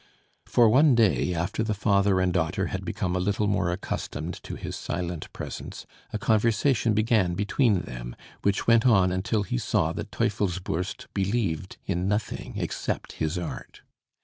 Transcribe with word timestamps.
For 0.47 0.67
one 0.67 0.95
day, 0.95 1.31
after 1.35 1.61
the 1.61 1.75
father 1.75 2.19
and 2.19 2.33
daughter 2.33 2.69
had 2.73 2.83
become 2.83 3.15
a 3.15 3.19
little 3.19 3.45
more 3.45 3.69
accustomed 3.69 4.33
to 4.41 4.55
his 4.55 4.75
silent 4.75 5.31
presence, 5.31 5.85
a 6.11 6.17
conversation 6.17 6.95
began 6.95 7.35
between 7.35 7.81
them, 7.81 8.15
which 8.41 8.65
went 8.65 8.87
on 8.87 9.11
until 9.11 9.43
he 9.43 9.59
saw 9.59 9.93
that 9.93 10.09
Teufelsbürst 10.11 11.05
believed 11.13 11.77
in 11.85 12.07
nothing 12.07 12.55
except 12.57 13.11
his 13.11 13.37
art. 13.37 13.83